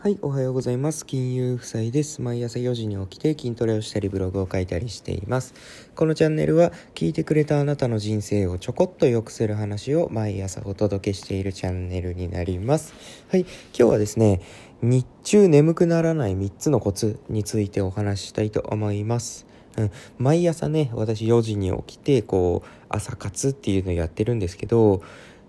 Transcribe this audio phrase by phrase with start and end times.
[0.00, 1.04] はい、おはようございます。
[1.04, 2.22] 金融夫妻です。
[2.22, 5.54] 毎朝4時に起きて筋トレをしたりブログを書いたりしています。
[5.96, 12.94] このチャンネルは聞いてくれたあなたの人生をちょこっと良くする話を毎朝お届けしているチャンネルになります。
[13.28, 14.40] はい、今日はですね、
[14.82, 19.46] 日中眠くならない3つのコツについてお話ししたいと思います。
[19.78, 25.02] うん、毎朝ね、私4時に起きて、こう、朝活っていうのをやってるんですけど、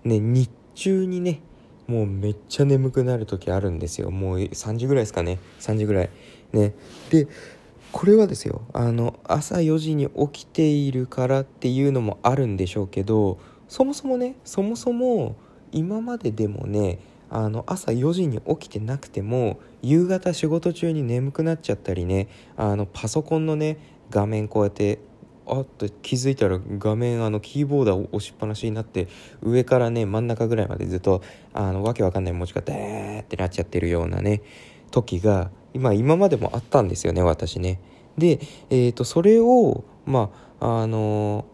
[0.03, 1.43] ね、日中にね、
[1.89, 4.11] もうめっちゃ眠くなる時あるんですよ。
[4.11, 5.39] もう3時ぐらいですかね。
[5.59, 6.09] 3時ぐらい。
[6.53, 6.75] ね。
[7.09, 7.27] で
[7.91, 8.61] これはですよ。
[8.73, 15.35] あの朝4時に起きているからっていうのもあるんでしょうけどそもそもねそもそも
[15.71, 16.99] 今まででもね
[17.31, 23.77] あの朝4時に起きてなくても夕方仕事中に眠くなっちゃったりねあのパソコンのね
[24.11, 24.99] 画面こうやって
[25.49, 29.07] あって気づいたら画面あのキーボードを押しっぱなしになって
[29.41, 31.21] 上からね真ん中ぐらいまでずっと
[31.53, 34.41] あのわけわかんない文字がデーってなっちゃってるようなね
[34.91, 37.79] 時が今今までもあったんですよね私ね。
[38.17, 38.39] で、
[38.69, 41.45] えー、とそれをまああの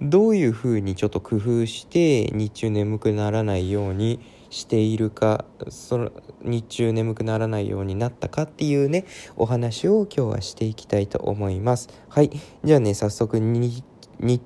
[0.00, 6.10] どういうふうにちょっと工夫して日中眠くならないようにしているかその
[6.42, 9.04] 日中眠くならないようになったかっていうね
[9.36, 11.88] お話を今日はしていきたいと思います。
[12.08, 12.30] はい。
[12.64, 13.84] じゃあね早速日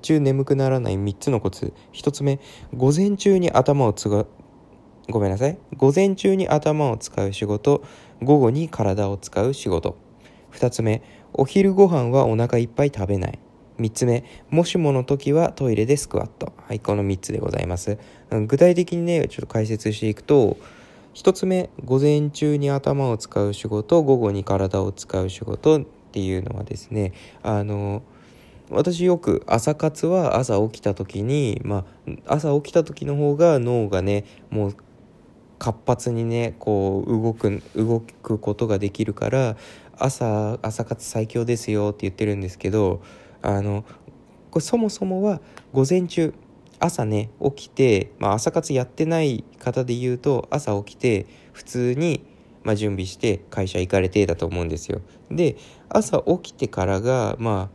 [0.01, 1.73] 中眠くならない3つのコツ。
[1.93, 2.39] 1つ目
[2.75, 4.25] 午前中に頭をつが
[5.09, 5.57] ごめんなさい。
[5.75, 7.83] 午前中に頭を使う仕事。
[8.21, 9.97] 午後に体を使う仕事。
[10.51, 11.01] 2つ目
[11.33, 13.39] お昼ご飯はお腹いっぱい食べない。
[13.79, 16.53] 3つ目、もしもの時はトイレでスクワット。
[16.67, 17.97] はい、この3つでございます。
[18.47, 20.57] 具体的にね、ちょっと解説していくと、
[21.13, 28.03] 1つ目、午前中に頭を使う仕事、午後に体を使う仕事っていうのはですね、あの、
[28.69, 31.85] 私よく朝活は朝起きた時に、ま
[32.27, 34.75] あ、朝起きた時の方が脳がね、もう
[35.63, 39.55] 活発にねこう動く動くことができるから
[39.97, 43.01] 朝朝活最強ですよって言ってるんですけど
[43.43, 43.85] あの
[44.49, 46.33] これそもそもは午前中
[46.79, 52.25] 朝ね起きて、まあ、朝活やってない方で言うと朝起きて普通に、
[52.63, 55.01] まあ、準備して会社行かれてだと思うんですよ。
[55.29, 55.57] で
[55.89, 57.69] 朝起きてからがま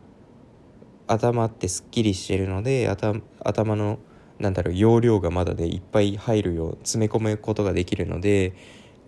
[1.07, 3.99] あ頭ってすっきりしてるので頭の
[4.39, 8.53] なんだろう容量がまだねいっぱい入るよう詰め込むことができるので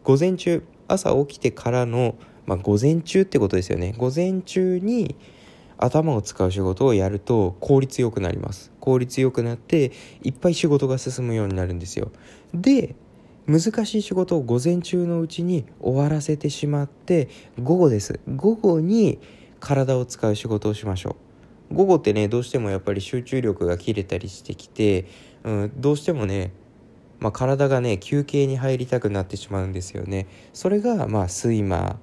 [0.03, 5.15] 午前中朝起きてからの、まあ、午前中ってことですよね午前中に
[5.81, 8.71] 頭を使う仕事をやると効率よくなります。
[8.79, 9.91] 効率よくなって
[10.23, 12.11] いっぱい仕事が進むようになるんですよ。
[12.53, 12.95] で
[13.47, 17.27] 難しい仕事を午前中のうちに終わらせてしまって
[17.61, 18.19] 午後です。
[18.33, 19.19] 午後に
[19.59, 21.17] 体を使う仕事をしましょ
[21.71, 21.75] う。
[21.75, 25.05] 午後ってねどうしてもやっぱり集中力が切れたりしてきて、
[25.43, 26.51] うん、どうしてもね
[27.21, 30.27] まあ、体がね休憩に入りたくなってしまうんですよね。
[30.53, 31.99] それがまあ睡魔。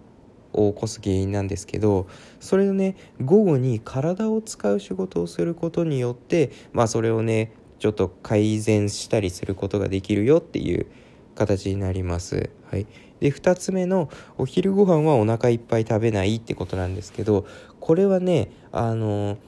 [0.52, 2.08] を起こす原因なんですけど
[2.40, 10.86] それをね午後に体を使う仕事をすることによってまあそれをねちょっと改善したりすることができるよっていう
[11.34, 12.50] 形になります。
[12.70, 12.86] はい、
[13.20, 17.46] で2つ目のお昼ご飯はお腹いっぱい食べないってことなんですけど
[17.80, 19.38] これはねあの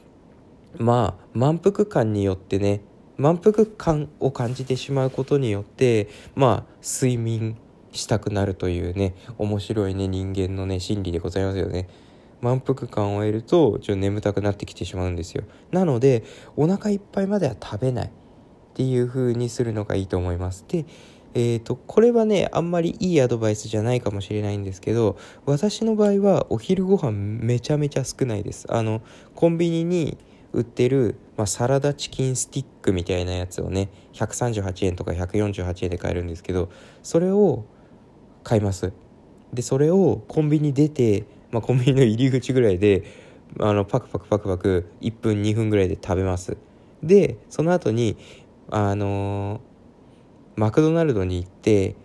[0.79, 2.83] まあ満腹感によってね
[3.17, 7.57] 満腹感を感じてしまうことによってまあ睡眠
[7.93, 11.89] したくなるというね面白いね人間のね心理でございますよね。
[12.41, 15.45] 満腹感を得るとちょっと眠たくなってきてしまうんですよ。
[15.73, 16.25] なので
[16.57, 18.11] お腹いっぱいまでは食べないっ
[18.75, 20.65] ていう風にするのがいいと思います。
[20.69, 20.87] で
[21.33, 28.67] えーと、これはねあんまりいいアドバイスじゃないかもしれないんですけど私の場合はお昼ご飯めちゃめちゃ少ないです。
[28.69, 29.01] あの
[29.35, 30.19] コンビニに
[30.53, 36.71] 売ってる、まあ、サラダチキンスティックみたいなやつをね138円とか148円で買えるんですけど
[37.05, 37.65] それを
[38.43, 38.93] 買います。
[39.53, 43.05] でそれをコンビニ出て、まあ、コンビニの入り口ぐらいで
[43.59, 46.57] あのパクパクパクパク1分2分ぐらいで食べます。
[47.03, 48.17] でその後に
[48.71, 51.97] あのー、マクドナルドに行って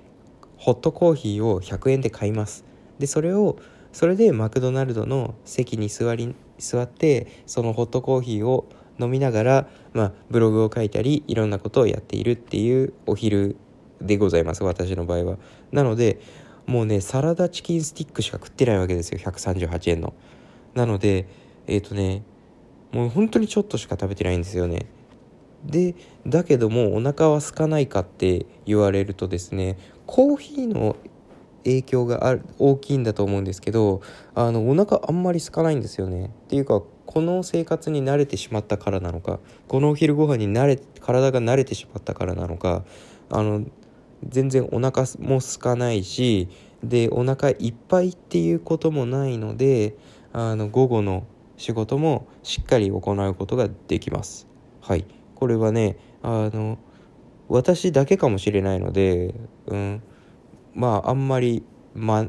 [0.57, 2.65] ホットコーヒーを100円で買います。
[2.97, 3.57] でそれを
[3.91, 8.65] それでマクドナルドの席に座り座ってそのホットコーヒーを
[8.99, 13.57] 飲みながら、まあ、ブログを書いたりいろんなことをやっているっていうお昼
[14.01, 15.37] でございます私の場合は。
[15.71, 16.19] なので
[16.65, 19.19] もうねサラダチキンスティックしか食ってないわけですよ。
[19.19, 20.13] 138円の。
[20.73, 21.27] なので
[21.67, 22.23] えっ、ー、とね
[22.91, 24.85] もう本当にちょっとしか食べてないんですよね。
[25.65, 25.95] で
[26.27, 30.95] だけどもお腹は空かないかって言われるとですねコーヒーの
[31.63, 34.01] 影響がある大きいんだと思うんですけど
[34.35, 36.27] あのお腹あんまり空かないんですよね。
[36.27, 42.83] っていうかこの生活に慣れてしまったからなのかこのお昼ご飯に慣れ体が慣れてしまったからなのか
[43.29, 43.65] あの
[44.27, 46.49] 全然お腹も空かないし
[46.83, 49.95] でお腹いっぱいっていうこともないので
[50.33, 51.25] あの午後の
[51.57, 54.47] 仕事もしっかり行うことができます。
[54.81, 55.05] はい。
[55.35, 56.77] これはねあの
[57.47, 59.35] 私だけかもしれないので、
[59.67, 60.03] うん、
[60.73, 61.63] まああんまり
[61.93, 62.27] ま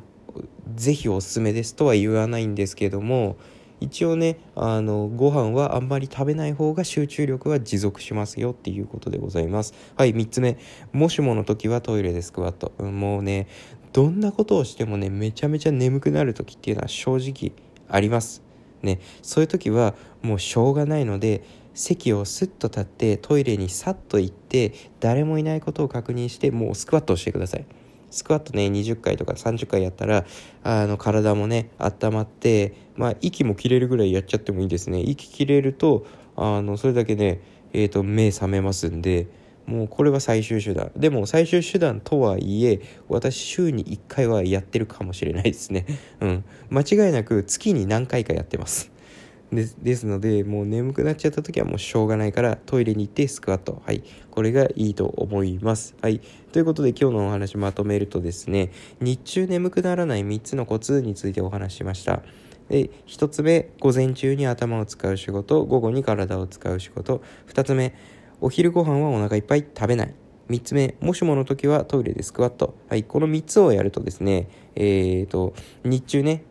[0.74, 3.36] 是非おすすめですとは言わないんですけども
[3.80, 9.74] 一応ねあのご飯はあんまり食べない方が集中力は持続しますよっていうことでございます。
[9.96, 10.58] はい3つ目。
[10.92, 13.48] もしもの時はトイレでスクワット、もうね
[13.92, 17.52] どんなことをしてもねめちゃめちゃ眠くなる時っていうのは正直
[17.88, 18.42] あります。
[18.82, 21.42] ねそういう時はもうしょうがないので
[21.74, 27.66] 席をスッと立ってトイレにさっと行って誰もいないことを確認してもうスクワットをしてください。
[28.10, 30.24] スクワットね20回とか30回やったら
[30.62, 35.00] あの体もね温まってまあ息も切れるぐらいやっちゃってもいいですね。
[35.00, 36.06] 息切れると
[36.36, 37.40] あのそれだけね
[37.72, 39.26] えーと、目覚めますんで
[39.66, 40.92] もうこれは最終手段。
[40.96, 45.84] でも最終手段とはいえ私週に1回はやってるかもしれないですね。
[46.20, 46.44] うん。
[46.70, 48.92] 間違いなく月に何回かやってます。
[49.52, 53.80] ですですのでもう眠くなっちゃった時はもうしょうがないからトイレに行ってスクワット。
[53.86, 54.02] はい。
[54.30, 55.94] これがいいと思います。
[56.02, 56.20] はい。
[56.52, 62.22] ということで今日のお話まとめるとですね日中眠くならない3つのコツについてお話ししました。
[62.68, 65.64] で1つ目午前中に頭を使う仕事。
[65.64, 67.22] 午後に体を使う仕事。
[67.48, 67.94] 2つ目
[68.40, 70.14] お昼ご飯はお腹いっぱい食べない。
[70.48, 72.76] 3つ目もしもの時はトイレでスクワット。
[72.88, 73.04] はい。
[73.04, 75.54] この3つをやるとですねえーと
[75.84, 76.42] 日中ね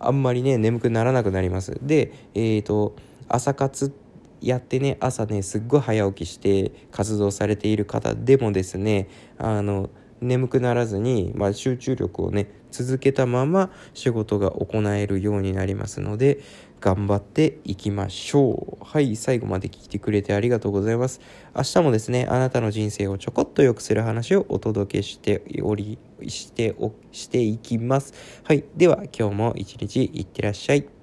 [0.00, 1.78] あんまりね眠くならなくなります。
[1.82, 2.94] でえっ、ー、と
[3.28, 3.94] 朝活
[4.40, 9.90] やってね朝ねすっごい早起きして活動されている方でもですねあの
[10.20, 16.40] 眠くならずに、まあ、集中力をね続けたまま仕事が行えるようになりますので
[16.80, 18.84] 頑張っていきましょう。
[18.84, 21.20] はい最後まで聞いてくれてありがとうございます。
[21.56, 28.14] 明日もですねあなたの人生をちょこっと良くする話をお届けしておりしておしていきます。
[28.44, 30.97] はいでは今日も一日いってらっしゃい。